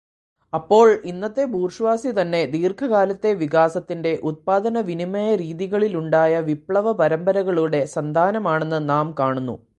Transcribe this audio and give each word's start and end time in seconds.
അപ്പോൾ, 0.53 1.01
ഇന്നത്തെ 1.05 1.45
ബൂർഷ്വാസിതന്നെ 1.45 2.45
ദീർഘകാലത്തെ 2.45 3.33
വികാസത്തിന്റെ, 3.33 4.19
ഉത്പാദനവിനിമയരീതികളിലുണ്ടായ 4.23 6.39
വിപ്ലവപരമ്പരകളുടെ, 6.39 7.85
സന്താനമാണെന്നു 7.85 8.75
നാം 8.75 9.15
കാണുന്നു. 9.19 9.67